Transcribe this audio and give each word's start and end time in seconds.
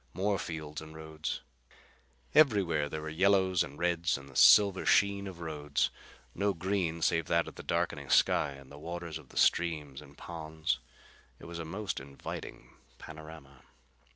More 0.15 0.39
fields 0.39 0.81
and 0.81 0.95
roads. 0.95 1.41
Everywhere 2.33 2.89
there 2.89 3.03
were 3.03 3.09
yellows 3.09 3.61
and 3.61 3.77
reds 3.77 4.17
and 4.17 4.27
the 4.27 4.35
silver 4.35 4.83
sheen 4.83 5.27
of 5.27 5.37
the 5.37 5.43
roads. 5.43 5.91
No 6.33 6.55
green 6.55 7.03
save 7.03 7.27
that 7.27 7.47
of 7.47 7.53
the 7.53 7.61
darkening 7.61 8.09
sky 8.09 8.53
and 8.53 8.71
the 8.71 8.79
waters 8.79 9.19
of 9.19 9.29
the 9.29 9.37
streams 9.37 10.01
and 10.01 10.17
ponds. 10.17 10.79
It 11.37 11.45
was 11.45 11.59
a 11.59 11.65
most 11.65 11.99
inviting 11.99 12.77
panorama. 12.97 13.61